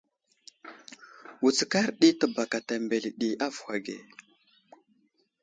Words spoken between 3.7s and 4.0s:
age.